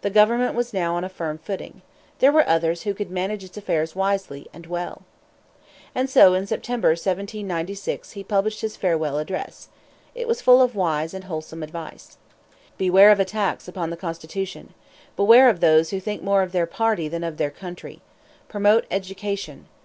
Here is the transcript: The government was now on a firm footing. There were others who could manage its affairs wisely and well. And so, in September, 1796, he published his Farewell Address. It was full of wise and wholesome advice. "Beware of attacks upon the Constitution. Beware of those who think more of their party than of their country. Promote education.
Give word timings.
The 0.00 0.10
government 0.10 0.56
was 0.56 0.74
now 0.74 0.96
on 0.96 1.04
a 1.04 1.08
firm 1.08 1.38
footing. 1.38 1.82
There 2.18 2.32
were 2.32 2.44
others 2.48 2.82
who 2.82 2.92
could 2.92 3.08
manage 3.08 3.44
its 3.44 3.56
affairs 3.56 3.94
wisely 3.94 4.48
and 4.52 4.66
well. 4.66 5.02
And 5.94 6.10
so, 6.10 6.34
in 6.34 6.48
September, 6.48 6.88
1796, 6.88 8.10
he 8.10 8.24
published 8.24 8.62
his 8.62 8.76
Farewell 8.76 9.16
Address. 9.18 9.68
It 10.12 10.26
was 10.26 10.42
full 10.42 10.60
of 10.60 10.74
wise 10.74 11.14
and 11.14 11.22
wholesome 11.22 11.62
advice. 11.62 12.16
"Beware 12.78 13.12
of 13.12 13.20
attacks 13.20 13.68
upon 13.68 13.90
the 13.90 13.96
Constitution. 13.96 14.74
Beware 15.14 15.48
of 15.48 15.60
those 15.60 15.90
who 15.90 16.00
think 16.00 16.20
more 16.20 16.42
of 16.42 16.50
their 16.50 16.66
party 16.66 17.06
than 17.06 17.22
of 17.22 17.36
their 17.36 17.52
country. 17.52 18.00
Promote 18.48 18.86
education. 18.90 19.66